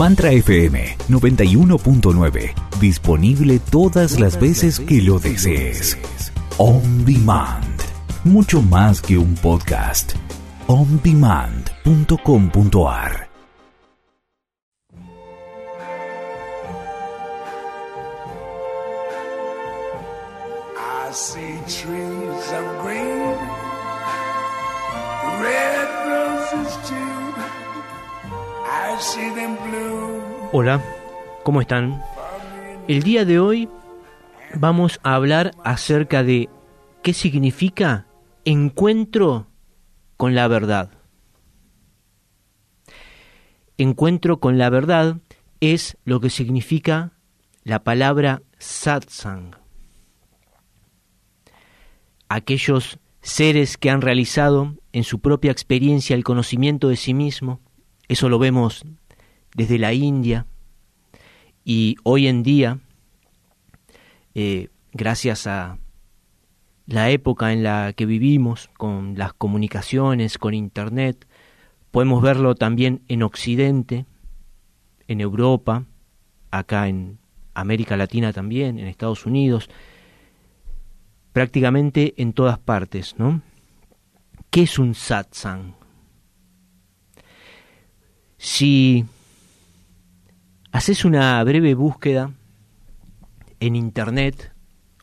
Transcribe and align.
Mantra 0.00 0.32
FM 0.32 0.96
91.9. 1.10 2.54
Disponible 2.80 3.58
todas 3.58 4.18
las 4.18 4.40
veces 4.40 4.80
que 4.80 5.02
lo 5.02 5.18
desees. 5.18 5.98
On 6.56 7.04
Demand. 7.04 7.82
Mucho 8.24 8.62
más 8.62 9.02
que 9.02 9.18
un 9.18 9.34
podcast. 9.34 10.14
ondemand.com.ar 10.68 13.29
Hola, 30.52 30.82
¿cómo 31.44 31.60
están? 31.60 32.02
El 32.88 33.04
día 33.04 33.24
de 33.24 33.38
hoy 33.38 33.68
vamos 34.54 34.98
a 35.04 35.14
hablar 35.14 35.52
acerca 35.62 36.24
de 36.24 36.48
qué 37.02 37.12
significa 37.12 38.06
encuentro 38.44 39.46
con 40.16 40.34
la 40.34 40.48
verdad. 40.48 40.90
Encuentro 43.78 44.40
con 44.40 44.58
la 44.58 44.70
verdad 44.70 45.18
es 45.60 45.96
lo 46.04 46.20
que 46.20 46.30
significa 46.30 47.12
la 47.62 47.84
palabra 47.84 48.42
satsang 48.58 49.54
aquellos 52.30 52.98
seres 53.20 53.76
que 53.76 53.90
han 53.90 54.00
realizado 54.00 54.76
en 54.92 55.04
su 55.04 55.20
propia 55.20 55.52
experiencia 55.52 56.16
el 56.16 56.24
conocimiento 56.24 56.88
de 56.88 56.96
sí 56.96 57.12
mismo, 57.12 57.60
eso 58.08 58.28
lo 58.28 58.38
vemos 58.38 58.84
desde 59.54 59.78
la 59.78 59.92
India 59.92 60.46
y 61.64 61.96
hoy 62.02 62.26
en 62.26 62.42
día, 62.42 62.78
eh, 64.34 64.68
gracias 64.92 65.46
a 65.46 65.78
la 66.86 67.10
época 67.10 67.52
en 67.52 67.62
la 67.62 67.92
que 67.92 68.06
vivimos, 68.06 68.68
con 68.76 69.16
las 69.16 69.32
comunicaciones, 69.32 70.38
con 70.38 70.54
Internet, 70.54 71.26
podemos 71.90 72.22
verlo 72.22 72.54
también 72.54 73.02
en 73.08 73.22
Occidente, 73.22 74.06
en 75.06 75.20
Europa, 75.20 75.84
acá 76.50 76.88
en 76.88 77.18
América 77.54 77.96
Latina 77.96 78.32
también, 78.32 78.78
en 78.78 78.86
Estados 78.86 79.26
Unidos, 79.26 79.68
prácticamente 81.32 82.14
en 82.16 82.32
todas 82.32 82.58
partes, 82.58 83.14
¿no? 83.18 83.42
¿Qué 84.50 84.62
es 84.62 84.78
un 84.78 84.94
satsang? 84.94 85.74
Si 88.36 89.04
haces 90.72 91.04
una 91.04 91.42
breve 91.44 91.74
búsqueda 91.74 92.32
en 93.60 93.76
internet 93.76 94.52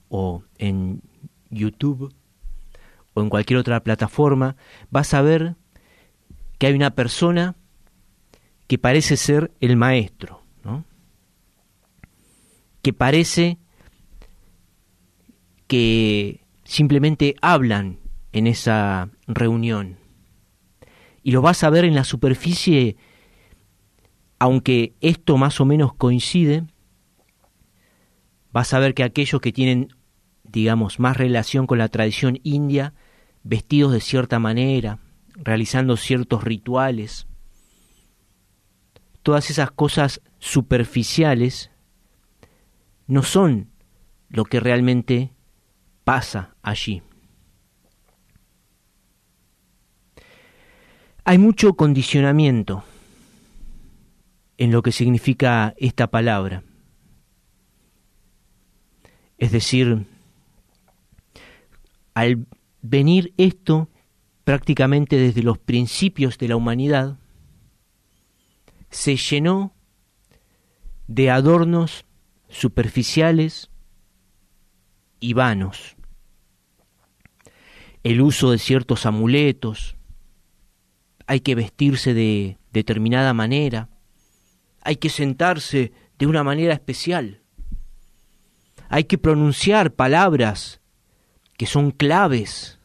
o 0.10 0.44
en 0.58 1.02
YouTube 1.50 2.14
o 3.14 3.22
en 3.22 3.30
cualquier 3.30 3.60
otra 3.60 3.82
plataforma, 3.84 4.56
vas 4.90 5.14
a 5.14 5.22
ver 5.22 5.56
que 6.58 6.68
hay 6.68 6.74
una 6.74 6.92
persona 6.92 7.56
que 8.68 8.78
parece 8.78 9.18
ser 9.18 9.52
el 9.60 9.78
maestro, 9.78 10.44
¿no? 10.64 10.86
que 12.82 12.94
parece 12.94 13.58
que 15.68 16.42
simplemente 16.64 17.36
hablan 17.42 18.00
en 18.32 18.48
esa 18.48 19.10
reunión. 19.28 19.98
Y 21.24 21.32
lo 21.32 21.42
vas 21.42 21.64
a 21.64 21.70
ver 21.70 21.86
en 21.86 21.96
la 21.96 22.04
superficie, 22.04 22.96
aunque 24.40 24.96
esto 25.02 25.38
más 25.38 25.60
o 25.60 25.66
menos 25.66 25.94
coincide, 25.94 26.66
vas 28.52 28.74
a 28.74 28.80
ver 28.80 28.94
que 28.94 29.04
aquellos 29.04 29.42
que 29.42 29.52
tienen, 29.52 29.90
digamos, 30.44 31.00
más 31.00 31.18
relación 31.18 31.68
con 31.68 31.78
la 31.78 31.90
tradición 31.90 32.40
india, 32.44 32.94
vestidos 33.44 33.94
de 33.94 34.02
cierta 34.02 34.40
manera, 34.40 35.00
realizando 35.36 35.98
ciertos 35.98 36.44
rituales, 36.44 37.28
todas 39.24 39.50
esas 39.50 39.72
cosas 39.72 40.22
superficiales 40.40 41.72
no 43.08 43.24
son 43.24 43.72
lo 44.30 44.46
que 44.46 44.60
realmente 44.60 45.34
pasa 46.04 46.56
allí. 46.62 47.02
Hay 51.24 51.38
mucho 51.38 51.74
condicionamiento 51.74 52.84
en 54.58 54.72
lo 54.72 54.82
que 54.82 54.92
significa 54.92 55.74
esta 55.78 56.08
palabra. 56.08 56.64
Es 59.38 59.52
decir, 59.52 60.08
al 62.14 62.48
venir 62.82 63.34
esto 63.38 63.90
prácticamente 64.44 65.18
desde 65.18 65.44
los 65.44 65.58
principios 65.58 66.38
de 66.38 66.48
la 66.48 66.56
humanidad, 66.56 67.18
se 68.90 69.16
llenó 69.16 69.74
de 71.08 71.30
adornos 71.30 72.06
superficiales 72.48 73.70
y 75.20 75.34
vanos 75.34 75.98
el 78.08 78.22
uso 78.22 78.52
de 78.52 78.58
ciertos 78.58 79.06
amuletos, 79.06 79.98
hay 81.26 81.42
que 81.42 81.56
vestirse 81.56 82.14
de 82.14 82.58
determinada 82.72 83.34
manera, 83.34 83.90
hay 84.88 84.96
que 84.96 85.10
sentarse 85.10 85.92
de 86.18 86.28
una 86.28 86.46
manera 86.46 86.74
especial, 86.74 87.42
hay 88.88 89.04
que 89.04 89.18
pronunciar 89.18 89.92
palabras 89.92 90.80
que 91.58 91.66
son 91.66 91.92
claves. 91.92 92.80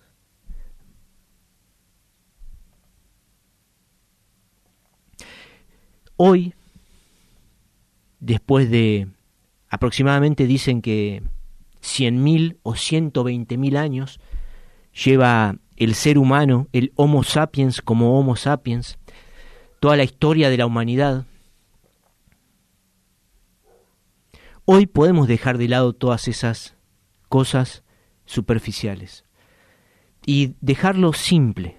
Hoy, 6.17 6.55
después 8.19 8.69
de 8.69 9.07
aproximadamente 9.69 10.49
dicen 10.49 10.83
que 10.83 11.23
100.000 11.83 12.57
o 12.65 12.73
120.000 12.73 13.77
años 13.77 14.19
lleva 14.93 15.55
el 15.77 15.95
ser 15.95 16.19
humano, 16.19 16.67
el 16.73 16.93
Homo 16.97 17.23
sapiens 17.23 17.81
como 17.81 18.19
Homo 18.19 18.35
sapiens, 18.35 18.99
toda 19.79 19.97
la 19.97 20.03
historia 20.03 20.51
de 20.51 20.57
la 20.57 20.67
humanidad. 20.67 21.27
Hoy 24.65 24.87
podemos 24.87 25.27
dejar 25.27 25.59
de 25.59 25.69
lado 25.69 25.93
todas 25.93 26.29
esas 26.29 26.77
cosas 27.29 27.83
superficiales 28.25 29.25
y 30.25 30.55
dejarlo 30.61 31.13
simple. 31.13 31.79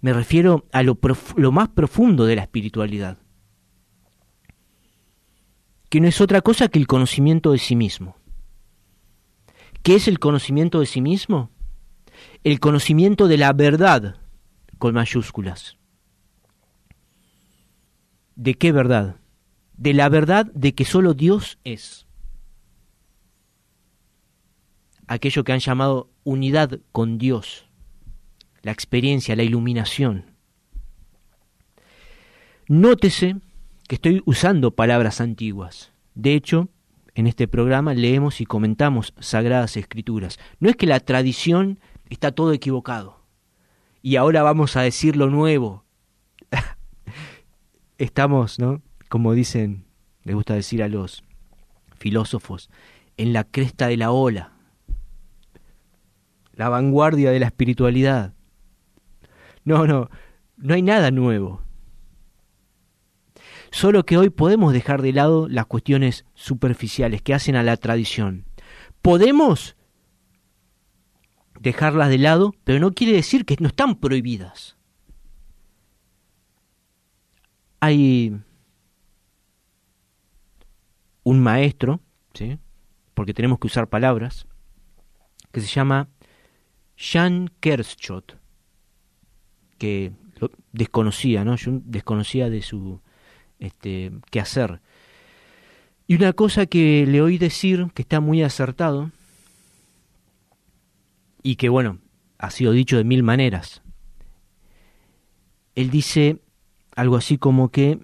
Me 0.00 0.12
refiero 0.12 0.66
a 0.72 0.82
lo, 0.82 0.98
más 1.52 1.68
profundo 1.70 2.26
de 2.26 2.36
la 2.36 2.42
espiritualidad, 2.42 3.18
que 5.88 6.00
no 6.00 6.08
es 6.08 6.20
otra 6.20 6.42
cosa 6.42 6.68
que 6.68 6.78
el 6.78 6.86
conocimiento 6.86 7.52
de 7.52 7.58
sí 7.58 7.76
mismo. 7.76 8.16
¿Qué 9.82 9.94
es 9.94 10.08
el 10.08 10.18
conocimiento 10.18 10.80
de 10.80 10.86
sí 10.86 11.00
mismo? 11.00 11.50
El 12.44 12.60
conocimiento 12.60 13.28
de 13.28 13.38
la 13.38 13.52
verdad, 13.52 14.16
con 14.78 14.94
mayúsculas. 14.94 15.78
¿De 18.34 18.54
qué 18.54 18.72
verdad? 18.72 19.21
De 19.82 19.94
la 19.94 20.08
verdad 20.08 20.46
de 20.54 20.76
que 20.76 20.84
solo 20.84 21.12
Dios 21.12 21.58
es. 21.64 22.06
Aquello 25.08 25.42
que 25.42 25.52
han 25.52 25.58
llamado 25.58 26.08
unidad 26.22 26.78
con 26.92 27.18
Dios, 27.18 27.66
la 28.62 28.70
experiencia, 28.70 29.34
la 29.34 29.42
iluminación. 29.42 30.36
Nótese 32.68 33.40
que 33.88 33.96
estoy 33.96 34.22
usando 34.24 34.76
palabras 34.76 35.20
antiguas. 35.20 35.90
De 36.14 36.36
hecho, 36.36 36.68
en 37.16 37.26
este 37.26 37.48
programa 37.48 37.92
leemos 37.92 38.40
y 38.40 38.46
comentamos 38.46 39.14
sagradas 39.18 39.76
escrituras. 39.76 40.38
No 40.60 40.70
es 40.70 40.76
que 40.76 40.86
la 40.86 41.00
tradición 41.00 41.80
está 42.08 42.30
todo 42.30 42.52
equivocado 42.52 43.18
y 44.00 44.14
ahora 44.14 44.44
vamos 44.44 44.76
a 44.76 44.82
decir 44.82 45.16
lo 45.16 45.28
nuevo. 45.28 45.84
Estamos, 47.98 48.60
¿no? 48.60 48.80
Como 49.12 49.34
dicen, 49.34 49.84
le 50.22 50.32
gusta 50.32 50.54
decir 50.54 50.82
a 50.82 50.88
los 50.88 51.22
filósofos, 51.98 52.70
en 53.18 53.34
la 53.34 53.44
cresta 53.44 53.88
de 53.88 53.98
la 53.98 54.10
ola, 54.10 54.54
la 56.54 56.70
vanguardia 56.70 57.30
de 57.30 57.38
la 57.38 57.44
espiritualidad. 57.44 58.32
No, 59.66 59.86
no, 59.86 60.08
no 60.56 60.72
hay 60.72 60.80
nada 60.80 61.10
nuevo. 61.10 61.60
Solo 63.70 64.06
que 64.06 64.16
hoy 64.16 64.30
podemos 64.30 64.72
dejar 64.72 65.02
de 65.02 65.12
lado 65.12 65.46
las 65.46 65.66
cuestiones 65.66 66.24
superficiales 66.32 67.20
que 67.20 67.34
hacen 67.34 67.54
a 67.54 67.62
la 67.62 67.76
tradición. 67.76 68.46
Podemos 69.02 69.76
dejarlas 71.60 72.08
de 72.08 72.16
lado, 72.16 72.54
pero 72.64 72.80
no 72.80 72.92
quiere 72.92 73.12
decir 73.12 73.44
que 73.44 73.58
no 73.60 73.68
están 73.68 73.96
prohibidas. 73.96 74.78
hay 77.82 78.32
un 81.24 81.40
maestro, 81.40 82.00
¿sí? 82.34 82.58
porque 83.14 83.34
tenemos 83.34 83.58
que 83.58 83.66
usar 83.66 83.88
palabras, 83.88 84.46
que 85.52 85.60
se 85.60 85.66
llama 85.66 86.08
Jan 86.96 87.50
Kerschot, 87.60 88.38
que 89.78 90.12
desconocía, 90.72 91.44
¿no? 91.44 91.56
Yo 91.56 91.80
desconocía 91.84 92.48
de 92.50 92.62
su 92.62 93.00
este, 93.58 94.12
quehacer. 94.30 94.80
Y 96.06 96.16
una 96.16 96.32
cosa 96.32 96.66
que 96.66 97.06
le 97.06 97.20
oí 97.20 97.38
decir, 97.38 97.88
que 97.94 98.02
está 98.02 98.20
muy 98.20 98.42
acertado, 98.42 99.10
y 101.42 101.56
que 101.56 101.68
bueno, 101.68 101.98
ha 102.38 102.50
sido 102.50 102.72
dicho 102.72 102.96
de 102.96 103.04
mil 103.04 103.22
maneras. 103.22 103.82
Él 105.74 105.90
dice 105.90 106.40
algo 106.94 107.16
así 107.16 107.38
como 107.38 107.70
que 107.70 107.98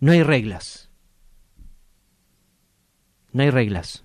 no 0.00 0.12
hay 0.12 0.22
reglas. 0.22 0.87
No 3.32 3.42
hay 3.42 3.50
reglas. 3.50 4.04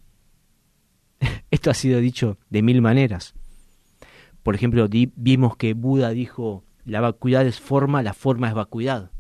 Esto 1.52 1.72
ha 1.72 1.74
sido 1.74 2.00
dicho 2.00 2.38
de 2.50 2.62
mil 2.62 2.82
maneras. 2.82 3.34
Por 4.44 4.56
ejemplo, 4.56 4.88
vimos 4.90 5.56
que 5.56 5.74
Buda 5.74 6.10
dijo, 6.10 6.66
la 6.86 7.00
vacuidad 7.00 7.46
es 7.48 7.60
forma, 7.62 8.04
la 8.04 8.14
forma 8.14 8.50
es 8.50 8.54
vacuidad. 8.54 9.12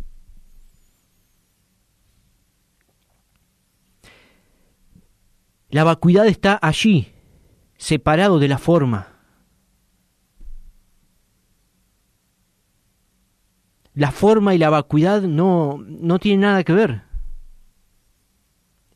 La 5.69 5.83
vacuidad 5.83 6.27
está 6.27 6.59
allí, 6.61 7.13
separado 7.77 8.37
de 8.37 8.47
la 8.47 8.57
forma. 8.57 9.07
La 13.95 14.11
forma 14.11 14.53
y 14.53 14.57
la 14.57 14.69
vacuidad 14.69 15.21
no, 15.21 15.83
no 15.87 16.19
tienen 16.19 16.41
nada 16.41 16.63
que 16.63 16.73
ver. 16.73 17.12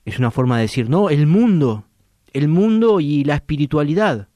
Es 0.08 0.20
una 0.20 0.32
forma 0.32 0.56
de 0.56 0.62
decir, 0.62 0.90
no, 0.90 1.10
el 1.10 1.28
mundo, 1.28 1.84
el 2.32 2.48
mundo 2.48 3.02
y 3.02 3.26
la 3.26 3.36
espiritualidad. 3.36 4.30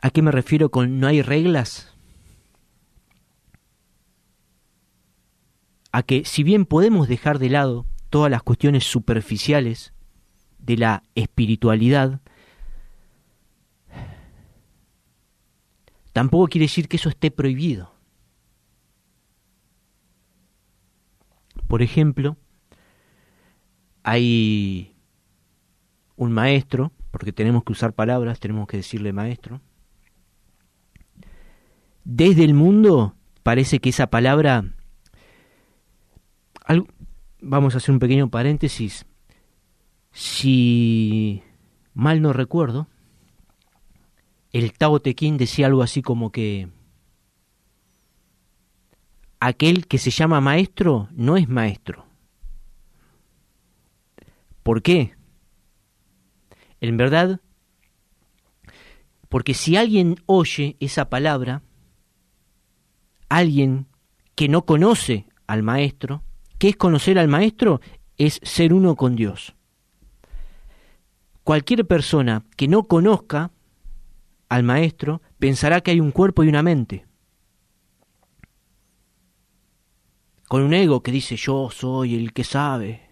¿A 0.00 0.10
qué 0.10 0.22
me 0.22 0.30
refiero 0.30 0.70
con 0.70 1.00
no 1.00 1.08
hay 1.08 1.20
reglas? 1.20 1.96
A 5.90 6.04
que 6.04 6.24
si 6.24 6.44
bien 6.44 6.64
podemos 6.64 7.08
dejar 7.08 7.40
de 7.40 7.50
lado 7.50 7.84
todas 8.08 8.30
las 8.30 8.44
cuestiones 8.44 8.84
superficiales 8.84 9.94
de 10.58 10.76
la 10.76 11.02
espiritualidad, 11.16 12.20
tampoco 16.12 16.46
quiere 16.46 16.66
decir 16.66 16.86
que 16.86 16.98
eso 16.98 17.08
esté 17.08 17.32
prohibido. 17.32 17.93
Por 21.66 21.82
ejemplo, 21.82 22.36
hay 24.02 24.94
un 26.16 26.32
maestro, 26.32 26.92
porque 27.10 27.32
tenemos 27.32 27.64
que 27.64 27.72
usar 27.72 27.92
palabras, 27.92 28.40
tenemos 28.40 28.66
que 28.68 28.76
decirle 28.76 29.12
maestro, 29.12 29.60
desde 32.04 32.44
el 32.44 32.54
mundo 32.54 33.14
parece 33.42 33.80
que 33.80 33.88
esa 33.88 34.08
palabra... 34.08 34.64
vamos 37.40 37.74
a 37.74 37.78
hacer 37.78 37.92
un 37.92 37.98
pequeño 37.98 38.30
paréntesis. 38.30 39.06
Si 40.12 41.42
mal 41.94 42.22
no 42.22 42.32
recuerdo, 42.32 42.88
el 44.52 44.72
Tao 44.72 45.00
Te 45.00 45.14
decía 45.14 45.66
algo 45.66 45.82
así 45.82 46.02
como 46.02 46.30
que 46.30 46.68
aquel 49.46 49.86
que 49.86 49.98
se 49.98 50.10
llama 50.10 50.40
maestro 50.40 51.08
no 51.12 51.36
es 51.36 51.50
maestro. 51.50 52.06
¿Por 54.62 54.80
qué? 54.80 55.14
En 56.80 56.96
verdad, 56.96 57.42
porque 59.28 59.52
si 59.52 59.76
alguien 59.76 60.16
oye 60.24 60.76
esa 60.80 61.10
palabra, 61.10 61.62
alguien 63.28 63.86
que 64.34 64.48
no 64.48 64.64
conoce 64.64 65.26
al 65.46 65.62
maestro, 65.62 66.22
¿qué 66.58 66.70
es 66.70 66.76
conocer 66.76 67.18
al 67.18 67.28
maestro? 67.28 67.82
Es 68.16 68.40
ser 68.42 68.72
uno 68.72 68.96
con 68.96 69.14
Dios. 69.14 69.54
Cualquier 71.42 71.86
persona 71.86 72.44
que 72.56 72.66
no 72.66 72.84
conozca 72.84 73.50
al 74.48 74.62
maestro 74.62 75.20
pensará 75.38 75.82
que 75.82 75.90
hay 75.90 76.00
un 76.00 76.12
cuerpo 76.12 76.44
y 76.44 76.48
una 76.48 76.62
mente. 76.62 77.04
Con 80.54 80.62
un 80.62 80.72
ego 80.72 81.02
que 81.02 81.10
dice 81.10 81.34
yo 81.34 81.68
soy 81.72 82.14
el 82.14 82.32
que 82.32 82.44
sabe. 82.44 83.10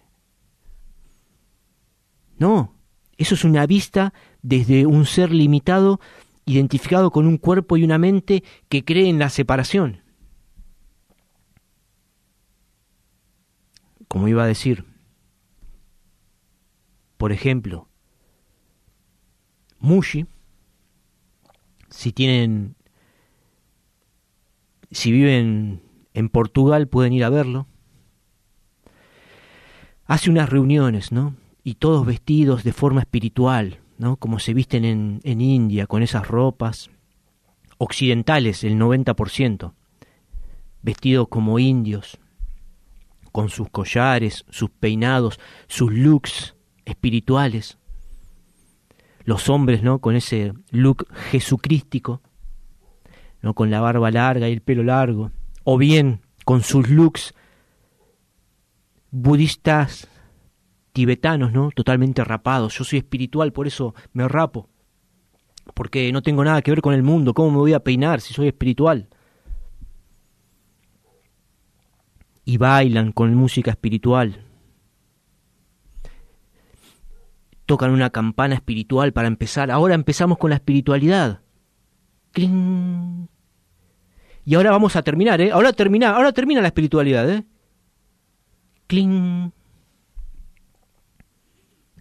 No, 2.37 2.73
eso 3.17 3.35
es 3.35 3.43
una 3.43 3.65
vista 3.65 4.13
desde 4.41 4.85
un 4.85 5.05
ser 5.05 5.33
limitado 5.33 5.99
identificado 6.45 7.11
con 7.11 7.27
un 7.27 7.37
cuerpo 7.37 7.75
y 7.75 7.83
una 7.83 7.97
mente 7.97 8.45
que 8.69 8.85
cree 8.85 9.09
en 9.09 9.19
la 9.19 9.29
separación. 9.29 10.03
como 14.07 14.29
iba 14.29 14.45
a 14.45 14.47
decir, 14.47 14.85
por 17.17 17.33
ejemplo, 17.33 17.89
Mushi, 19.79 20.27
si 21.89 22.13
tienen, 22.13 22.77
si 24.91 25.11
viven 25.11 25.82
en 26.13 26.29
Portugal 26.29 26.87
pueden 26.87 27.13
ir 27.13 27.23
a 27.23 27.29
verlo, 27.29 27.67
hace 30.05 30.29
unas 30.29 30.49
reuniones, 30.49 31.11
¿no? 31.11 31.35
Y 31.63 31.75
todos 31.75 32.05
vestidos 32.05 32.63
de 32.63 32.73
forma 32.73 33.01
espiritual, 33.01 33.79
¿no? 33.97 34.17
Como 34.17 34.39
se 34.39 34.53
visten 34.53 34.85
en, 34.85 35.21
en 35.23 35.41
India, 35.41 35.87
con 35.87 36.03
esas 36.03 36.27
ropas 36.27 36.89
occidentales, 37.77 38.63
el 38.63 38.77
90%, 38.77 39.73
vestidos 40.81 41.27
como 41.29 41.59
indios, 41.59 42.19
con 43.33 43.49
sus 43.49 43.69
collares, 43.69 44.45
sus 44.49 44.69
peinados, 44.69 45.39
sus 45.67 45.91
looks 45.91 46.55
espirituales. 46.85 47.79
Los 49.25 49.49
hombres, 49.49 49.81
¿no? 49.83 49.99
Con 49.99 50.15
ese 50.15 50.53
look 50.69 51.07
jesucrístico, 51.31 52.21
¿no? 53.41 53.55
Con 53.55 53.71
la 53.71 53.81
barba 53.81 54.11
larga 54.11 54.49
y 54.49 54.53
el 54.53 54.61
pelo 54.61 54.83
largo. 54.83 55.31
O 55.63 55.77
bien 55.77 56.21
con 56.45 56.61
sus 56.61 56.89
looks 56.89 57.33
budistas 59.11 60.07
tibetanos, 60.91 61.51
¿no? 61.51 61.69
Totalmente 61.71 62.23
rapados. 62.23 62.77
Yo 62.77 62.83
soy 62.83 62.99
espiritual, 62.99 63.53
por 63.53 63.67
eso 63.67 63.95
me 64.13 64.27
rapo. 64.27 64.69
Porque 65.73 66.11
no 66.11 66.21
tengo 66.21 66.43
nada 66.43 66.61
que 66.61 66.71
ver 66.71 66.81
con 66.81 66.93
el 66.93 67.03
mundo. 67.03 67.33
¿Cómo 67.33 67.51
me 67.51 67.57
voy 67.57 67.73
a 67.73 67.83
peinar 67.83 68.21
si 68.21 68.33
soy 68.33 68.47
espiritual? 68.47 69.07
y 72.45 72.57
bailan 72.57 73.11
con 73.11 73.33
música 73.35 73.71
espiritual. 73.71 74.45
Tocan 77.65 77.91
una 77.91 78.09
campana 78.09 78.55
espiritual 78.55 79.13
para 79.13 79.27
empezar. 79.27 79.71
Ahora 79.71 79.95
empezamos 79.95 80.37
con 80.37 80.49
la 80.49 80.57
espiritualidad. 80.57 81.41
¡Cling! 82.31 83.29
Y 84.45 84.55
ahora 84.55 84.71
vamos 84.71 84.95
a 84.95 85.03
terminar, 85.03 85.39
¿eh? 85.41 85.51
Ahora 85.51 85.71
termina, 85.73 86.15
ahora 86.15 86.31
termina 86.33 86.61
la 86.61 86.67
espiritualidad, 86.67 87.29
¿eh? 87.29 87.43
¡Cling! 88.87 89.51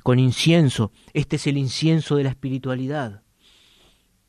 Con 0.02 0.18
incienso. 0.18 0.90
Este 1.12 1.36
es 1.36 1.46
el 1.46 1.56
incienso 1.56 2.16
de 2.16 2.24
la 2.24 2.30
espiritualidad. 2.30 3.22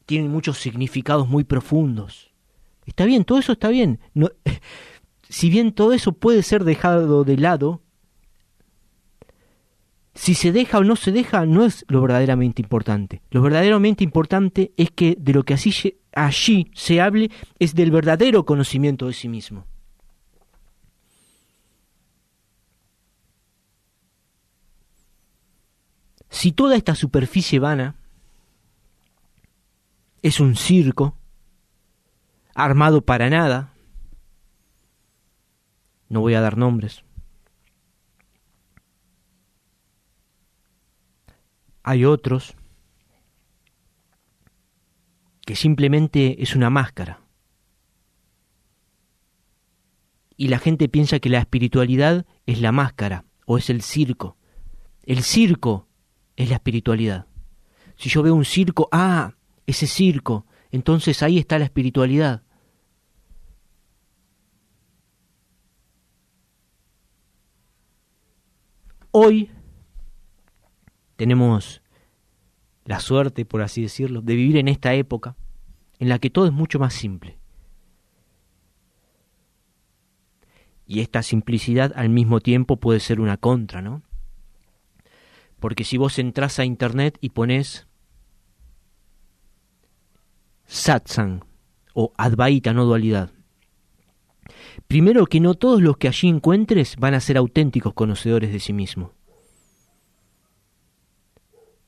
Tienen 0.05 0.31
muchos 0.31 0.59
significados 0.59 1.27
muy 1.27 1.43
profundos. 1.43 2.33
Está 2.85 3.05
bien, 3.05 3.23
todo 3.23 3.39
eso 3.39 3.53
está 3.53 3.69
bien. 3.69 3.99
No, 4.13 4.29
si 5.29 5.49
bien 5.49 5.73
todo 5.73 5.93
eso 5.93 6.11
puede 6.11 6.43
ser 6.43 6.63
dejado 6.63 7.23
de 7.23 7.37
lado, 7.37 7.81
si 10.13 10.35
se 10.35 10.51
deja 10.51 10.77
o 10.77 10.83
no 10.83 10.95
se 10.95 11.11
deja 11.11 11.45
no 11.47 11.65
es 11.65 11.85
lo 11.87 12.01
verdaderamente 12.01 12.61
importante. 12.61 13.23
Lo 13.31 13.41
verdaderamente 13.41 14.03
importante 14.03 14.71
es 14.77 14.91
que 14.91 15.17
de 15.19 15.33
lo 15.33 15.43
que 15.43 15.55
así, 15.55 15.97
allí 16.15 16.71
se 16.73 17.01
hable 17.01 17.31
es 17.59 17.75
del 17.75 17.91
verdadero 17.91 18.45
conocimiento 18.45 19.07
de 19.07 19.13
sí 19.13 19.27
mismo. 19.27 19.65
Si 26.29 26.51
toda 26.51 26.75
esta 26.75 26.95
superficie 26.95 27.59
vana 27.59 27.95
es 30.21 30.39
un 30.39 30.55
circo, 30.55 31.15
armado 32.55 33.01
para 33.01 33.29
nada, 33.29 33.73
no 36.09 36.21
voy 36.21 36.33
a 36.33 36.41
dar 36.41 36.57
nombres. 36.57 37.03
Hay 41.83 42.05
otros 42.05 42.55
que 45.45 45.55
simplemente 45.55 46.41
es 46.41 46.55
una 46.55 46.69
máscara. 46.69 47.21
Y 50.35 50.47
la 50.47 50.59
gente 50.59 50.89
piensa 50.89 51.19
que 51.19 51.29
la 51.29 51.39
espiritualidad 51.39 52.25
es 52.45 52.61
la 52.61 52.71
máscara 52.71 53.25
o 53.45 53.57
es 53.57 53.69
el 53.69 53.81
circo. 53.81 54.37
El 55.03 55.21
circo 55.23 55.87
es 56.35 56.49
la 56.49 56.55
espiritualidad. 56.55 57.27
Si 57.95 58.09
yo 58.09 58.23
veo 58.23 58.33
un 58.33 58.45
circo, 58.45 58.89
ah, 58.91 59.33
ese 59.67 59.85
circo, 59.85 60.45
entonces 60.71 61.21
ahí 61.21 61.37
está 61.37 61.59
la 61.59 61.65
espiritualidad. 61.65 62.41
Hoy 69.11 69.51
tenemos 71.15 71.82
la 72.85 72.99
suerte, 72.99 73.45
por 73.45 73.61
así 73.61 73.81
decirlo, 73.81 74.21
de 74.21 74.35
vivir 74.35 74.57
en 74.57 74.67
esta 74.67 74.93
época 74.93 75.35
en 75.99 76.09
la 76.09 76.19
que 76.19 76.29
todo 76.29 76.45
es 76.45 76.51
mucho 76.51 76.79
más 76.79 76.93
simple. 76.93 77.37
Y 80.85 80.99
esta 80.99 81.23
simplicidad 81.23 81.93
al 81.95 82.09
mismo 82.09 82.41
tiempo 82.41 82.77
puede 82.77 82.99
ser 82.99 83.21
una 83.21 83.37
contra, 83.37 83.81
¿no? 83.81 84.03
Porque 85.59 85.85
si 85.85 85.97
vos 85.97 86.19
entras 86.19 86.59
a 86.59 86.65
internet 86.65 87.17
y 87.21 87.29
pones 87.29 87.87
satsang 90.65 91.45
o 91.93 92.11
advaita, 92.17 92.73
no 92.73 92.83
dualidad, 92.83 93.31
Primero 94.87 95.25
que 95.25 95.39
no 95.39 95.55
todos 95.55 95.81
los 95.81 95.97
que 95.97 96.07
allí 96.07 96.27
encuentres 96.27 96.97
van 96.97 97.13
a 97.13 97.19
ser 97.19 97.37
auténticos 97.37 97.93
conocedores 97.93 98.51
de 98.51 98.59
sí 98.59 98.73
mismos. 98.73 99.11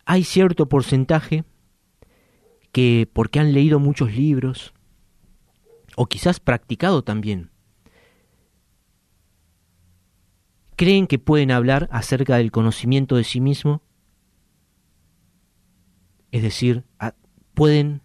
Hay 0.06 0.24
cierto 0.24 0.70
porcentaje 0.70 1.44
que, 2.72 3.10
porque 3.12 3.40
han 3.40 3.54
leído 3.54 3.80
muchos 3.80 4.14
libros, 4.14 4.74
o 5.96 6.06
quizás 6.06 6.40
practicado 6.40 7.04
también, 7.04 7.52
creen 10.76 11.08
que 11.08 11.20
pueden 11.20 11.52
hablar 11.52 11.88
acerca 11.92 12.38
del 12.38 12.52
conocimiento 12.52 13.16
de 13.16 13.24
sí 13.24 13.42
mismo, 13.42 13.82
es 16.32 16.44
decir, 16.44 16.84
pueden 17.54 18.02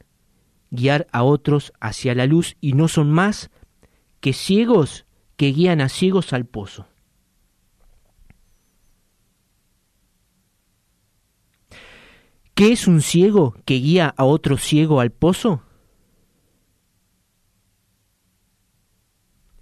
guiar 0.70 1.08
a 1.10 1.24
otros 1.24 1.72
hacia 1.80 2.14
la 2.14 2.26
luz 2.26 2.56
y 2.60 2.74
no 2.74 2.86
son 2.88 3.10
más 3.10 3.50
que 4.20 4.32
ciegos 4.32 5.04
que 5.36 5.48
guían 5.48 5.80
a 5.80 5.88
ciegos 5.88 6.32
al 6.32 6.46
pozo. 6.46 6.86
¿Qué 12.60 12.72
es 12.72 12.86
un 12.86 13.00
ciego 13.00 13.54
que 13.64 13.76
guía 13.76 14.12
a 14.18 14.26
otro 14.26 14.58
ciego 14.58 15.00
al 15.00 15.10
pozo? 15.12 15.62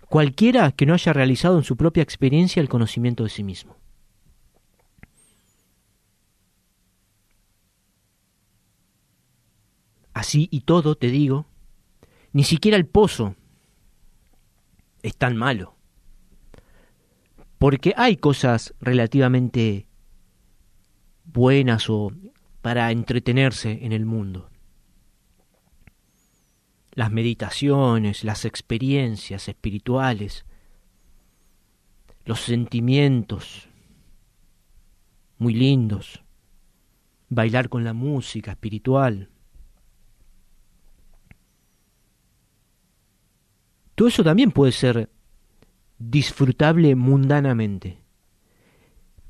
Cualquiera 0.08 0.72
que 0.72 0.84
no 0.84 0.94
haya 0.94 1.12
realizado 1.12 1.58
en 1.58 1.62
su 1.62 1.76
propia 1.76 2.02
experiencia 2.02 2.60
el 2.60 2.68
conocimiento 2.68 3.22
de 3.22 3.30
sí 3.30 3.44
mismo. 3.44 3.76
Así 10.12 10.48
y 10.50 10.62
todo, 10.62 10.96
te 10.96 11.06
digo, 11.06 11.46
ni 12.32 12.42
siquiera 12.42 12.76
el 12.76 12.86
pozo 12.88 13.36
es 15.04 15.16
tan 15.16 15.36
malo. 15.36 15.76
Porque 17.58 17.94
hay 17.96 18.16
cosas 18.16 18.74
relativamente 18.80 19.86
buenas 21.26 21.88
o 21.90 22.10
para 22.68 22.92
entretenerse 22.92 23.78
en 23.80 23.92
el 23.92 24.04
mundo. 24.04 24.50
Las 26.92 27.10
meditaciones, 27.10 28.24
las 28.24 28.44
experiencias 28.44 29.48
espirituales, 29.48 30.44
los 32.26 32.42
sentimientos 32.42 33.70
muy 35.38 35.54
lindos, 35.54 36.22
bailar 37.30 37.70
con 37.70 37.84
la 37.84 37.94
música 37.94 38.50
espiritual, 38.50 39.30
Todo 43.94 44.08
eso 44.08 44.22
también 44.22 44.52
puede 44.52 44.72
ser 44.72 45.08
disfrutable 45.98 46.94
mundanamente. 46.96 47.98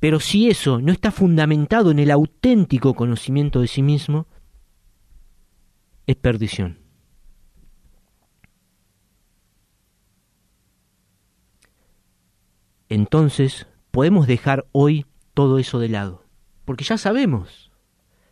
Pero 0.00 0.20
si 0.20 0.48
eso 0.48 0.80
no 0.80 0.92
está 0.92 1.10
fundamentado 1.10 1.90
en 1.90 1.98
el 1.98 2.10
auténtico 2.10 2.94
conocimiento 2.94 3.60
de 3.60 3.68
sí 3.68 3.82
mismo, 3.82 4.26
es 6.06 6.16
perdición. 6.16 6.78
Entonces 12.88 13.66
podemos 13.90 14.26
dejar 14.26 14.66
hoy 14.72 15.04
todo 15.34 15.58
eso 15.58 15.78
de 15.78 15.88
lado, 15.88 16.24
porque 16.64 16.84
ya 16.84 16.96
sabemos, 16.96 17.70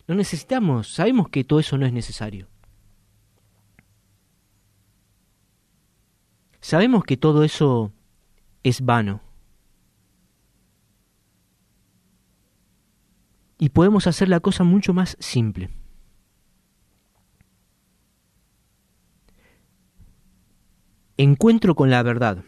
no 0.07 0.15
necesitamos, 0.15 0.93
sabemos 0.93 1.29
que 1.29 1.45
todo 1.45 1.61
eso 1.61 1.77
no 1.77 1.85
es 1.85 1.93
necesario. 1.93 2.49
Sabemos 6.61 7.05
que 7.05 7.17
todo 7.17 7.45
eso 7.45 7.93
es 8.65 8.81
vano. 8.81 9.26
Y 13.59 13.71
podemos 13.71 14.07
hacer 14.07 14.29
la 14.29 14.41
cosa 14.41 14.65
mucho 14.65 14.93
más 14.93 15.17
simple. 15.19 15.71
Encuentro 21.17 21.75
con 21.75 21.91
la 21.91 22.03
verdad. 22.03 22.45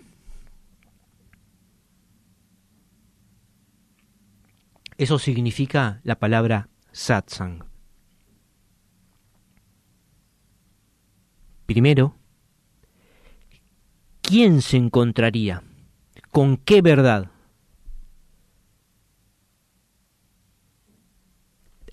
Eso 4.99 5.19
significa 5.19 6.01
la 6.03 6.19
palabra 6.19 6.69
satsang. 6.93 7.65
Primero, 11.65 12.17
quién 14.23 14.61
se 14.61 14.77
encontraría? 14.77 15.63
¿Con 16.31 16.57
qué 16.57 16.83
verdad? 16.83 17.31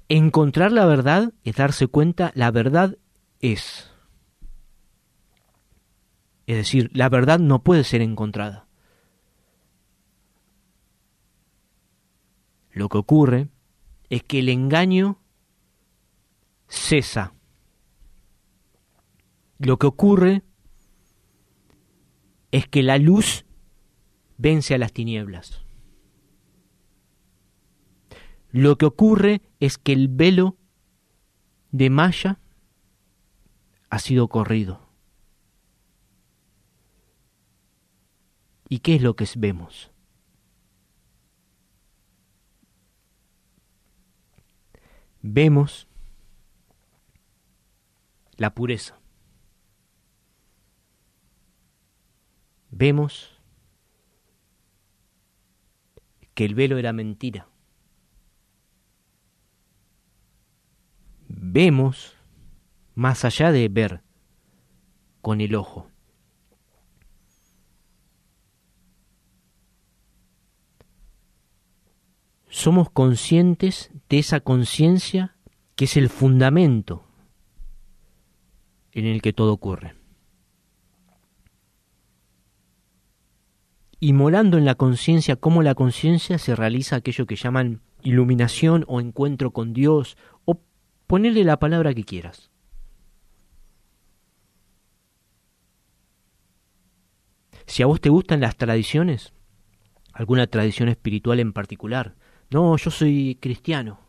Encontrar 0.08 0.72
la 0.72 0.86
verdad 0.86 1.34
es 1.44 1.56
darse 1.56 1.88
cuenta, 1.88 2.32
la 2.36 2.52
verdad 2.52 2.98
es. 3.40 3.92
Es 6.46 6.58
decir, 6.58 6.92
la 6.94 7.10
verdad 7.10 7.40
no 7.40 7.64
puede 7.64 7.84
ser 7.84 8.02
encontrada. 8.02 8.68
Lo 12.72 12.90
que 12.90 12.98
ocurre 12.98 13.50
es 14.10 14.24
que 14.24 14.40
el 14.40 14.50
engaño 14.50 15.20
cesa. 16.68 17.34
Lo 19.58 19.80
que 19.80 19.88
ocurre 19.88 20.44
es 22.52 22.68
que 22.68 22.84
la 22.84 22.98
luz 22.98 23.46
vence 24.38 24.76
a 24.76 24.78
las 24.78 24.94
tinieblas. 24.94 25.66
Lo 28.52 28.78
que 28.78 28.86
ocurre 28.86 29.42
es 29.66 29.78
que 29.78 29.94
el 29.94 30.08
velo 30.08 30.58
de 31.72 31.90
Maya 31.90 32.40
ha 33.90 34.00
sido 34.00 34.28
corrido. 34.28 34.82
¿Y 38.70 38.80
qué 38.80 38.96
es 38.96 39.02
lo 39.02 39.16
que 39.16 39.28
vemos? 39.38 39.92
Vemos 45.22 45.88
la 48.38 48.54
pureza. 48.54 49.00
vemos 52.76 53.32
que 56.34 56.44
el 56.44 56.56
velo 56.56 56.78
era 56.78 56.92
mentira. 56.92 57.48
Vemos 61.28 62.16
más 62.94 63.26
allá 63.26 63.52
de 63.52 63.68
ver 63.70 64.02
con 65.22 65.42
el 65.42 65.56
ojo. 65.56 65.90
Somos 72.48 72.90
conscientes 72.90 73.92
de 74.08 74.20
esa 74.20 74.40
conciencia 74.40 75.36
que 75.76 75.86
es 75.86 75.98
el 75.98 76.10
fundamento 76.10 77.04
en 78.94 79.06
el 79.06 79.22
que 79.22 79.34
todo 79.34 79.52
ocurre. 79.52 79.96
y 84.06 84.14
molando 84.14 84.60
en 84.60 84.66
la 84.66 84.76
conciencia 84.76 85.36
cómo 85.36 85.64
la 85.64 85.74
conciencia 85.74 86.38
se 86.38 86.56
realiza 86.56 86.98
aquello 86.98 87.26
que 87.26 87.36
llaman 87.36 87.82
iluminación 88.04 88.86
o 88.88 89.00
encuentro 89.00 89.50
con 89.50 89.74
Dios, 89.74 90.16
o 90.46 90.62
Ponele 91.08 91.44
la 91.44 91.58
palabra 91.58 91.94
que 91.94 92.04
quieras. 92.04 92.52
Si 97.68 97.84
a 97.84 97.86
vos 97.88 98.00
te 98.00 98.10
gustan 98.10 98.42
las 98.42 98.56
tradiciones, 98.58 99.34
alguna 100.14 100.48
tradición 100.48 100.90
espiritual 100.90 101.40
en 101.40 101.54
particular, 101.54 102.16
no, 102.50 102.78
yo 102.78 102.92
soy 102.92 103.38
cristiano. 103.42 104.00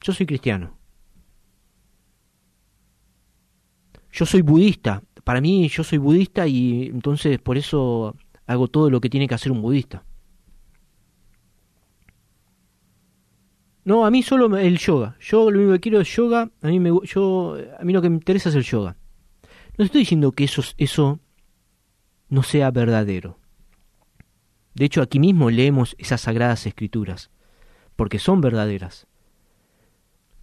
Yo 0.00 0.12
soy 0.12 0.26
cristiano. 0.26 0.76
Yo 4.12 4.26
soy 4.26 4.42
budista. 4.42 5.02
Para 5.24 5.40
mí 5.40 5.68
yo 5.68 5.82
soy 5.82 5.98
budista 5.98 6.46
y 6.46 6.86
entonces 6.86 7.38
por 7.40 7.56
eso 7.56 8.14
hago 8.46 8.68
todo 8.68 8.90
lo 8.90 9.00
que 9.00 9.10
tiene 9.10 9.26
que 9.26 9.34
hacer 9.34 9.50
un 9.50 9.62
budista. 9.62 10.04
No, 13.84 14.06
a 14.06 14.10
mí 14.10 14.22
solo 14.22 14.56
el 14.56 14.78
yoga. 14.78 15.16
Yo 15.20 15.50
lo 15.50 15.58
único 15.58 15.72
que 15.74 15.80
quiero 15.80 16.00
es 16.00 16.08
yoga. 16.08 16.50
A 16.62 16.68
mí, 16.68 16.80
me, 16.80 16.90
yo, 17.04 17.56
a 17.78 17.84
mí 17.84 17.92
lo 17.92 18.00
que 18.00 18.08
me 18.08 18.16
interesa 18.16 18.48
es 18.48 18.54
el 18.54 18.62
yoga. 18.64 18.96
No 19.76 19.84
estoy 19.84 20.00
diciendo 20.00 20.32
que 20.32 20.44
eso, 20.44 20.62
eso 20.78 21.20
no 22.28 22.42
sea 22.42 22.70
verdadero. 22.70 23.38
De 24.74 24.84
hecho, 24.86 25.02
aquí 25.02 25.20
mismo 25.20 25.50
leemos 25.50 25.94
esas 25.98 26.22
sagradas 26.22 26.66
escrituras, 26.66 27.30
porque 27.94 28.18
son 28.18 28.40
verdaderas. 28.40 29.06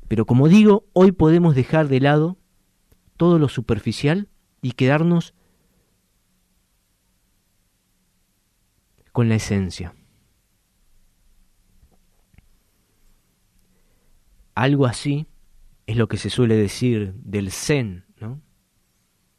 Pero 0.07 0.25
como 0.25 0.48
digo, 0.48 0.86
hoy 0.93 1.12
podemos 1.12 1.55
dejar 1.55 1.88
de 1.88 2.00
lado 2.00 2.38
todo 3.17 3.39
lo 3.39 3.50
superficial 3.50 4.27
y 4.62 4.74
quedarnos 4.74 5.33
con 9.12 9.29
la 9.29 9.36
esencia. 9.36 9.95
Algo 14.55 14.86
así 14.86 15.27
es 15.86 15.98
lo 15.98 16.08
que 16.08 16.17
se 16.17 16.29
suele 16.29 16.55
decir 16.55 17.13
del 17.15 17.51
zen, 17.51 18.05
¿no? 18.20 18.41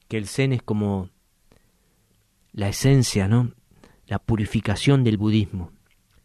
Que 0.09 0.17
el 0.17 0.27
zen 0.27 0.53
es 0.53 0.63
como 0.63 1.11
la 2.53 2.69
esencia, 2.69 3.29
¿no? 3.29 3.55
La 4.07 4.19
purificación 4.19 5.05
del 5.05 5.17
budismo. 5.17 5.73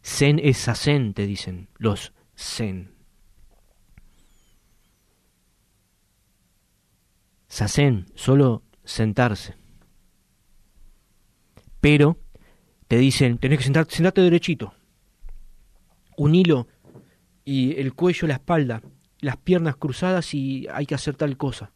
Zen 0.03 0.39
es 0.41 0.58
sazen, 0.58 1.13
te 1.13 1.25
dicen 1.25 1.70
los 1.77 2.13
zen. 2.36 2.96
Sazen, 7.48 8.06
solo 8.15 8.63
sentarse. 8.84 9.56
Pero 11.82 12.20
te 12.88 12.98
dicen, 12.98 13.38
tenés 13.38 13.60
que 13.60 13.63
sentarte, 13.65 13.96
sentarte 13.96 14.22
derechito. 14.22 14.74
Un 16.17 16.36
hilo 16.36 16.67
y 17.48 17.80
el 17.80 17.94
cuello, 17.94 18.27
la 18.27 18.34
espalda, 18.34 18.82
las 19.22 19.38
piernas 19.38 19.77
cruzadas 19.77 20.34
y 20.34 20.68
hay 20.70 20.86
que 20.86 20.96
hacer 20.96 21.16
tal 21.16 21.38
cosa. 21.38 21.72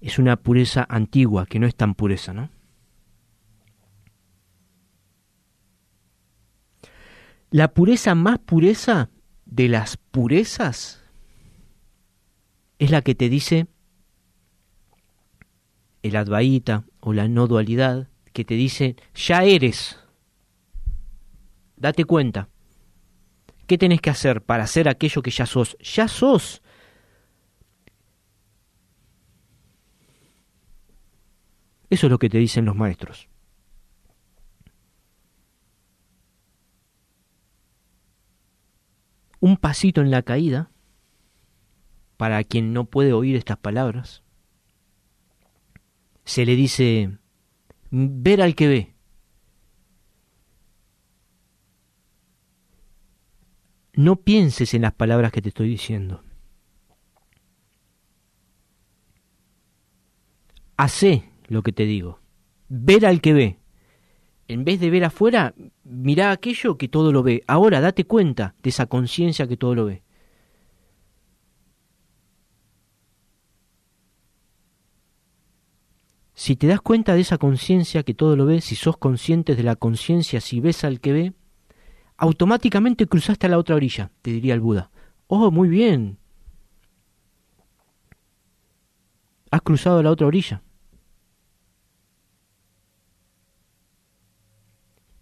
Es 0.00 0.18
una 0.18 0.34
pureza 0.34 0.84
antigua 0.88 1.46
que 1.46 1.60
no 1.60 1.68
es 1.68 1.76
tan 1.76 1.94
pureza, 1.94 2.32
¿no? 2.32 2.50
La 7.52 7.74
pureza 7.74 8.16
más 8.16 8.40
pureza 8.40 9.10
de 9.44 9.68
las 9.68 9.96
purezas 9.96 11.04
es 12.80 12.90
la 12.90 13.02
que 13.02 13.14
te 13.14 13.28
dice 13.28 13.68
el 16.02 16.16
Advaita 16.16 16.86
o 16.98 17.12
la 17.12 17.28
no 17.28 17.46
dualidad, 17.46 18.08
que 18.32 18.44
te 18.44 18.54
dice, 18.54 18.96
ya 19.14 19.44
eres, 19.44 19.99
date 21.80 22.04
cuenta. 22.04 22.48
¿Qué 23.66 23.78
tenés 23.78 24.00
que 24.00 24.10
hacer 24.10 24.42
para 24.42 24.64
hacer 24.64 24.88
aquello 24.88 25.22
que 25.22 25.30
ya 25.30 25.46
sos? 25.46 25.76
Ya 25.80 26.06
sos. 26.06 26.62
Eso 31.88 32.06
es 32.06 32.10
lo 32.10 32.18
que 32.18 32.28
te 32.28 32.38
dicen 32.38 32.64
los 32.64 32.76
maestros. 32.76 33.28
Un 39.40 39.56
pasito 39.56 40.02
en 40.02 40.10
la 40.10 40.22
caída, 40.22 40.70
para 42.18 42.44
quien 42.44 42.74
no 42.74 42.84
puede 42.84 43.14
oír 43.14 43.36
estas 43.36 43.56
palabras, 43.56 44.22
se 46.24 46.44
le 46.44 46.54
dice 46.54 47.18
ver 47.90 48.42
al 48.42 48.54
que 48.54 48.68
ve. 48.68 48.99
No 54.00 54.16
pienses 54.16 54.72
en 54.72 54.80
las 54.80 54.94
palabras 54.94 55.30
que 55.30 55.42
te 55.42 55.50
estoy 55.50 55.68
diciendo. 55.68 56.22
Hacé 60.78 61.30
lo 61.48 61.62
que 61.62 61.72
te 61.72 61.84
digo. 61.84 62.18
Ver 62.70 63.04
al 63.04 63.20
que 63.20 63.34
ve. 63.34 63.58
En 64.48 64.64
vez 64.64 64.80
de 64.80 64.88
ver 64.88 65.04
afuera, 65.04 65.54
mira 65.84 66.30
aquello 66.30 66.78
que 66.78 66.88
todo 66.88 67.12
lo 67.12 67.22
ve. 67.22 67.44
Ahora 67.46 67.82
date 67.82 68.06
cuenta 68.06 68.54
de 68.62 68.70
esa 68.70 68.86
conciencia 68.86 69.46
que 69.46 69.58
todo 69.58 69.74
lo 69.74 69.84
ve. 69.84 70.02
Si 76.32 76.56
te 76.56 76.68
das 76.68 76.80
cuenta 76.80 77.12
de 77.14 77.20
esa 77.20 77.36
conciencia 77.36 78.02
que 78.02 78.14
todo 78.14 78.34
lo 78.34 78.46
ve, 78.46 78.62
si 78.62 78.76
sos 78.76 78.96
consciente 78.96 79.54
de 79.54 79.62
la 79.62 79.76
conciencia, 79.76 80.40
si 80.40 80.58
ves 80.60 80.84
al 80.84 81.00
que 81.00 81.12
ve, 81.12 81.34
automáticamente 82.20 83.06
cruzaste 83.06 83.46
a 83.46 83.48
la 83.48 83.58
otra 83.58 83.76
orilla, 83.76 84.10
te 84.20 84.30
diría 84.30 84.52
el 84.52 84.60
Buda. 84.60 84.90
Oh, 85.26 85.50
muy 85.50 85.70
bien. 85.70 86.18
Has 89.50 89.62
cruzado 89.62 89.98
a 89.98 90.02
la 90.02 90.10
otra 90.10 90.26
orilla. 90.26 90.62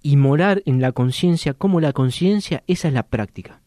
Y 0.03 0.17
morar 0.17 0.61
en 0.67 0.81
la 0.81 0.91
conciencia 0.91 1.55
como 1.55 1.81
la 1.81 1.93
conciencia, 1.93 2.65
esa 2.67 2.89
es 2.89 2.95
la 2.95 3.05
práctica. 3.05 3.63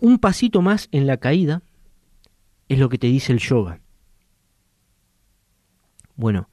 Un 0.00 0.18
pasito 0.18 0.62
más 0.62 0.88
en 0.90 1.06
la 1.06 1.18
caída 1.18 1.62
es 2.68 2.80
lo 2.80 2.88
que 2.88 2.98
te 2.98 3.06
dice 3.06 3.32
el 3.32 3.38
yoga. 3.38 3.80
Bueno, 6.16 6.48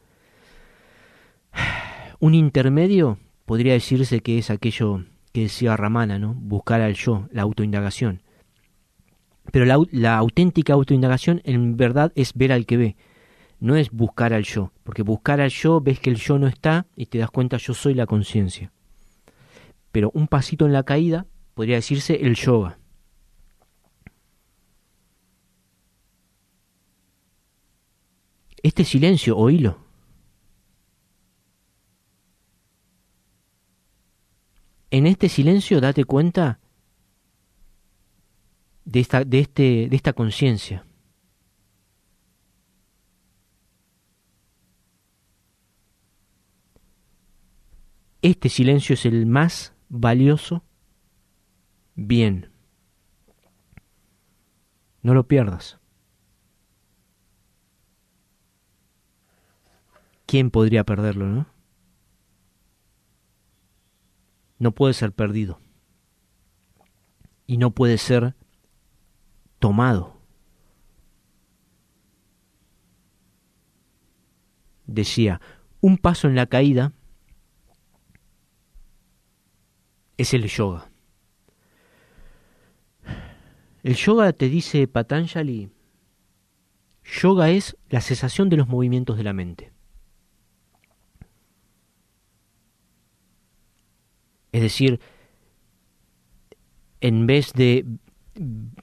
un 2.21 2.35
intermedio 2.35 3.17
podría 3.45 3.73
decirse 3.73 4.21
que 4.21 4.37
es 4.37 4.51
aquello 4.51 5.03
que 5.33 5.41
decía 5.41 5.75
Ramana, 5.75 6.19
¿no? 6.19 6.35
Buscar 6.35 6.79
al 6.79 6.93
yo, 6.93 7.27
la 7.31 7.41
autoindagación. 7.41 8.21
Pero 9.51 9.65
la, 9.65 9.79
la, 9.91 10.17
auténtica 10.17 10.73
autoindagación 10.73 11.41
en 11.45 11.75
verdad 11.77 12.11
es 12.15 12.33
ver 12.35 12.51
al 12.51 12.67
que 12.67 12.77
ve, 12.77 12.95
no 13.59 13.75
es 13.75 13.89
buscar 13.89 14.33
al 14.33 14.43
yo, 14.43 14.71
porque 14.83 15.01
buscar 15.01 15.41
al 15.41 15.49
yo 15.49 15.81
ves 15.81 15.99
que 15.99 16.11
el 16.11 16.17
yo 16.17 16.37
no 16.37 16.47
está 16.47 16.85
y 16.95 17.07
te 17.07 17.17
das 17.17 17.31
cuenta 17.31 17.57
yo 17.57 17.73
soy 17.73 17.95
la 17.95 18.05
conciencia. 18.05 18.71
Pero 19.91 20.11
un 20.13 20.27
pasito 20.27 20.67
en 20.67 20.73
la 20.73 20.83
caída 20.83 21.25
podría 21.55 21.77
decirse 21.77 22.19
el 22.21 22.35
yoga. 22.35 22.77
Este 28.61 28.83
silencio, 28.83 29.35
oílo. 29.35 29.90
En 34.91 35.07
este 35.07 35.29
silencio 35.29 35.81
date 35.81 36.05
cuenta 36.05 36.59
de 38.85 38.99
esta, 38.99 39.23
de 39.23 39.39
este, 39.39 39.87
de 39.89 39.95
esta 39.95 40.13
conciencia. 40.13 40.85
Este 48.21 48.49
silencio 48.49 48.93
es 48.93 49.05
el 49.05 49.25
más 49.25 49.73
valioso 49.89 50.63
bien. 51.95 52.51
No 55.01 55.15
lo 55.15 55.27
pierdas. 55.27 55.81
¿quién 60.31 60.49
podría 60.49 60.85
perderlo, 60.85 61.27
no? 61.27 61.45
No 64.61 64.73
puede 64.73 64.93
ser 64.93 65.11
perdido. 65.11 65.59
Y 67.47 67.57
no 67.57 67.71
puede 67.71 67.97
ser 67.97 68.35
tomado. 69.57 70.21
Decía, 74.85 75.41
un 75.79 75.97
paso 75.97 76.27
en 76.27 76.35
la 76.35 76.45
caída 76.45 76.93
es 80.17 80.31
el 80.35 80.47
yoga. 80.47 80.91
El 83.81 83.95
yoga 83.95 84.31
te 84.31 84.47
dice 84.47 84.87
Patanjali, 84.87 85.71
yoga 87.03 87.49
es 87.49 87.77
la 87.89 88.01
cesación 88.01 88.49
de 88.49 88.57
los 88.57 88.67
movimientos 88.67 89.17
de 89.17 89.23
la 89.23 89.33
mente. 89.33 89.73
Es 94.51 94.61
decir, 94.61 94.99
en 96.99 97.25
vez 97.27 97.53
de 97.53 97.85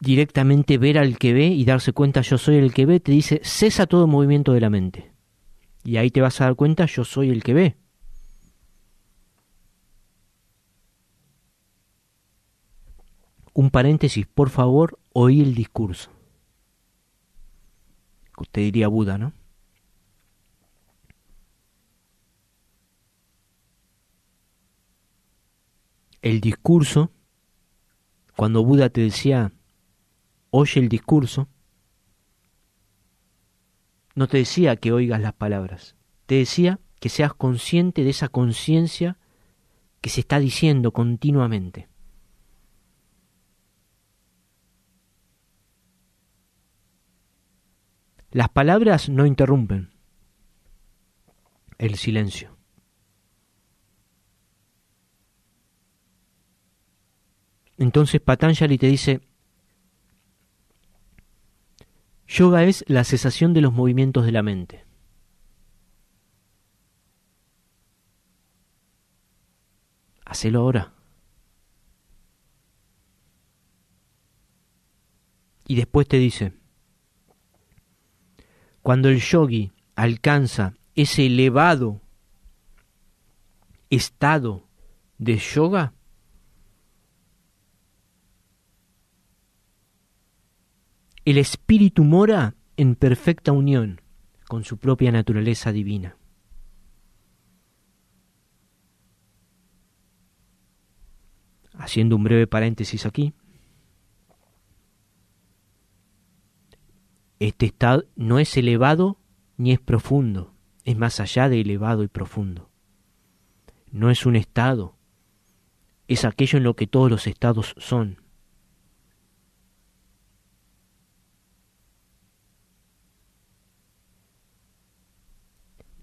directamente 0.00 0.78
ver 0.78 0.98
al 0.98 1.18
que 1.18 1.32
ve 1.32 1.46
y 1.46 1.64
darse 1.64 1.92
cuenta 1.92 2.20
yo 2.20 2.38
soy 2.38 2.56
el 2.56 2.74
que 2.74 2.86
ve, 2.86 3.00
te 3.00 3.12
dice 3.12 3.40
cesa 3.42 3.86
todo 3.86 4.06
movimiento 4.06 4.52
de 4.52 4.60
la 4.60 4.70
mente. 4.70 5.12
Y 5.84 5.96
ahí 5.96 6.10
te 6.10 6.20
vas 6.20 6.40
a 6.40 6.44
dar 6.44 6.54
cuenta 6.54 6.86
yo 6.86 7.04
soy 7.04 7.30
el 7.30 7.42
que 7.42 7.54
ve. 7.54 7.76
Un 13.54 13.70
paréntesis, 13.70 14.26
por 14.26 14.50
favor, 14.50 14.98
oí 15.12 15.40
el 15.40 15.54
discurso. 15.54 16.10
Usted 18.38 18.62
diría 18.62 18.86
Buda, 18.86 19.18
¿no? 19.18 19.32
El 26.28 26.42
discurso, 26.42 27.10
cuando 28.36 28.62
Buda 28.62 28.90
te 28.90 29.00
decía, 29.00 29.50
oye 30.50 30.78
el 30.78 30.90
discurso, 30.90 31.48
no 34.14 34.28
te 34.28 34.36
decía 34.36 34.76
que 34.76 34.92
oigas 34.92 35.22
las 35.22 35.32
palabras, 35.32 35.96
te 36.26 36.34
decía 36.34 36.80
que 37.00 37.08
seas 37.08 37.32
consciente 37.32 38.04
de 38.04 38.10
esa 38.10 38.28
conciencia 38.28 39.16
que 40.02 40.10
se 40.10 40.20
está 40.20 40.38
diciendo 40.38 40.92
continuamente. 40.92 41.88
Las 48.32 48.50
palabras 48.50 49.08
no 49.08 49.24
interrumpen 49.24 49.94
el 51.78 51.94
silencio. 51.94 52.57
Entonces 57.78 58.20
Patanjali 58.20 58.76
te 58.76 58.88
dice, 58.88 59.20
yoga 62.26 62.64
es 62.64 62.84
la 62.88 63.04
cesación 63.04 63.54
de 63.54 63.60
los 63.60 63.72
movimientos 63.72 64.26
de 64.26 64.32
la 64.32 64.42
mente. 64.42 64.84
Hacelo 70.24 70.60
ahora. 70.60 70.92
Y 75.68 75.76
después 75.76 76.08
te 76.08 76.18
dice, 76.18 76.54
cuando 78.82 79.08
el 79.08 79.20
yogi 79.20 79.70
alcanza 79.94 80.74
ese 80.94 81.26
elevado 81.26 82.00
estado 83.88 84.66
de 85.18 85.38
yoga, 85.38 85.92
el 91.30 91.38
espíritu 91.38 92.04
mora 92.04 92.54
en 92.76 92.94
perfecta 92.94 93.52
unión 93.52 94.00
con 94.46 94.64
su 94.64 94.78
propia 94.78 95.12
naturaleza 95.12 95.72
divina. 95.72 96.16
Haciendo 101.74 102.16
un 102.16 102.24
breve 102.24 102.46
paréntesis 102.46 103.06
aquí, 103.06 103.34
Este 107.40 107.66
estado 107.66 108.04
no 108.16 108.40
es 108.40 108.56
elevado 108.56 109.20
ni 109.56 109.70
es 109.70 109.78
profundo, 109.78 110.54
es 110.84 110.96
más 110.96 111.20
allá 111.20 111.48
de 111.48 111.60
elevado 111.60 112.02
y 112.02 112.08
profundo. 112.08 112.70
No 113.92 114.10
es 114.10 114.26
un 114.26 114.34
estado, 114.34 114.96
es 116.08 116.24
aquello 116.24 116.58
en 116.58 116.64
lo 116.64 116.74
que 116.74 116.88
todos 116.88 117.08
los 117.08 117.28
estados 117.28 117.74
son. 117.78 118.27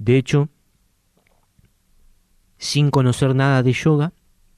De 0.06 0.20
hecho, 0.20 0.50
sin 2.60 2.92
conocer 2.92 3.34
nada 3.34 3.64
de 3.64 3.74
yoga, 3.74 4.14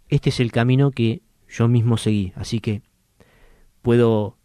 este 0.09 0.27
es 0.29 0.41
el 0.41 0.51
camino 0.51 0.91
que 0.91 1.21
yo 1.47 1.69
mismo 1.69 1.95
seguí, 1.95 2.33
así 2.35 2.59
que 2.59 2.81
puedo 3.81 4.37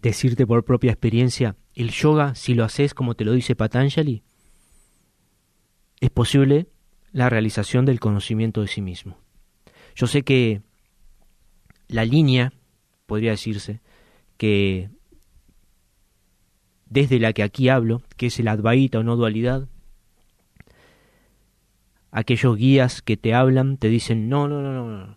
decirte 0.00 0.48
por 0.48 0.64
propia 0.64 0.90
experiencia, 0.90 1.54
el 1.76 1.92
yoga, 1.92 2.34
si 2.34 2.54
lo 2.54 2.64
haces 2.64 2.92
como 2.92 3.14
te 3.14 3.24
lo 3.24 3.34
dice 3.34 3.54
Patanjali, 3.54 4.24
es 6.00 6.10
posible 6.10 6.66
la 7.12 7.30
realización 7.30 7.84
del 7.84 8.00
conocimiento 8.00 8.62
de 8.62 8.66
sí 8.66 8.82
mismo. 8.82 9.20
Yo 9.94 10.08
sé 10.08 10.24
que 10.24 10.62
la 11.86 12.04
línea, 12.04 12.52
podría 13.06 13.30
decirse, 13.30 13.80
que 14.36 14.90
desde 16.92 17.18
la 17.18 17.32
que 17.32 17.42
aquí 17.42 17.70
hablo, 17.70 18.02
que 18.16 18.26
es 18.26 18.38
el 18.38 18.48
Advaita 18.48 18.98
o 18.98 19.02
no 19.02 19.16
dualidad, 19.16 19.66
aquellos 22.10 22.56
guías 22.56 23.00
que 23.00 23.16
te 23.16 23.32
hablan 23.32 23.78
te 23.78 23.88
dicen, 23.88 24.28
no, 24.28 24.46
no, 24.46 24.60
no, 24.60 24.72
no. 24.72 25.16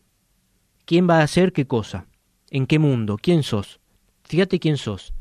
¿Quién 0.86 1.10
va 1.10 1.20
a 1.20 1.24
hacer 1.24 1.52
qué 1.52 1.68
cosa? 1.68 2.08
¿En 2.50 2.66
qué 2.66 2.80
mundo? 2.80 3.18
¿Quién 3.22 3.44
sos? 3.44 3.82
Fíjate 4.24 4.60
quién 4.60 4.78
sos, 4.78 5.14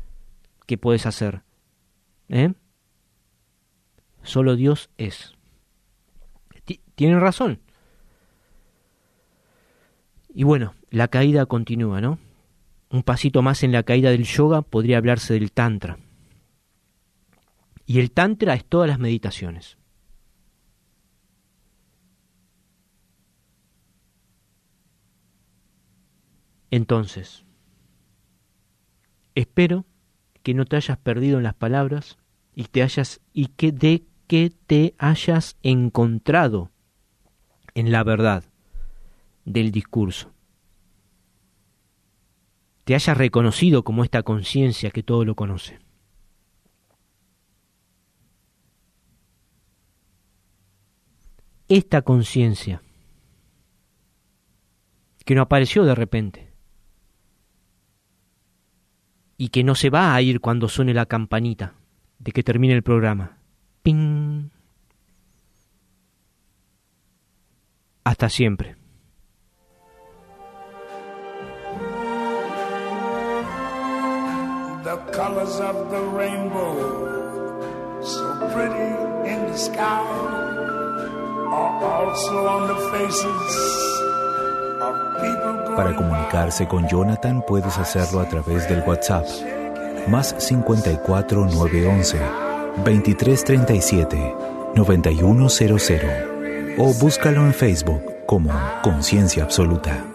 qué 0.65 0.77
puedes 0.77 1.05
hacer. 1.05 1.41
¿Eh? 2.29 2.53
Solo 4.23 4.55
Dios 4.55 4.89
es. 4.97 5.33
Tienen 6.95 7.19
razón. 7.19 7.59
Y 10.33 10.43
bueno, 10.43 10.73
la 10.89 11.09
caída 11.09 11.45
continúa, 11.45 11.99
¿no? 11.99 12.17
Un 12.89 13.03
pasito 13.03 13.41
más 13.41 13.63
en 13.63 13.73
la 13.73 13.83
caída 13.83 14.11
del 14.11 14.23
yoga 14.23 14.61
podría 14.61 14.97
hablarse 14.97 15.33
del 15.33 15.51
tantra. 15.51 15.97
Y 17.85 17.99
el 17.99 18.11
tantra 18.11 18.55
es 18.55 18.65
todas 18.65 18.89
las 18.89 18.99
meditaciones. 18.99 19.77
Entonces, 26.71 27.45
Espero 29.35 29.85
que 30.43 30.53
no 30.53 30.65
te 30.65 30.77
hayas 30.77 30.97
perdido 30.97 31.37
en 31.37 31.43
las 31.43 31.53
palabras 31.53 32.17
y 32.55 32.63
te 32.63 32.81
hayas 32.81 33.19
y 33.33 33.47
que 33.47 33.73
de 33.73 34.05
que 34.27 34.51
te 34.65 34.95
hayas 34.97 35.57
encontrado 35.61 36.71
en 37.75 37.91
la 37.91 38.03
verdad 38.03 38.45
del 39.43 39.71
discurso. 39.71 40.31
Te 42.85 42.95
hayas 42.95 43.17
reconocido 43.17 43.83
como 43.83 44.03
esta 44.03 44.23
conciencia 44.23 44.89
que 44.89 45.03
todo 45.03 45.25
lo 45.25 45.35
conoce. 45.35 45.79
Esta 51.67 52.03
conciencia 52.03 52.81
que 55.25 55.33
no 55.33 55.41
apareció 55.41 55.83
de 55.83 55.95
repente, 55.95 56.55
y 59.37 59.49
que 59.49 59.63
no 59.63 59.75
se 59.75 59.89
va 59.89 60.15
a 60.15 60.21
ir 60.21 60.39
cuando 60.39 60.69
suene 60.69 60.93
la 60.93 61.05
campanita 61.05 61.73
de 62.19 62.31
que 62.31 62.43
termine 62.43 62.73
el 62.73 62.83
programa. 62.83 63.37
¡Ping! 63.83 64.49
Hasta 68.03 68.29
siempre. 68.29 68.77
The 74.83 74.97
colors 75.11 75.59
of 75.59 75.89
the 75.89 75.99
rainbow, 76.15 78.01
so 78.03 78.37
pretty 78.53 78.93
in 79.27 79.47
the 79.47 79.57
sky, 79.57 80.74
Para 85.75 85.95
comunicarse 85.95 86.67
con 86.67 86.87
Jonathan 86.87 87.43
puedes 87.45 87.77
hacerlo 87.77 88.21
a 88.21 88.29
través 88.29 88.69
del 88.69 88.81
WhatsApp 88.87 89.25
más 90.07 90.33
54 90.37 91.45
911 91.45 92.17
2337 92.77 94.35
9100 94.75 96.75
o 96.77 96.93
búscalo 96.93 97.41
en 97.41 97.53
Facebook 97.53 98.01
como 98.25 98.51
Conciencia 98.81 99.43
Absoluta. 99.43 100.14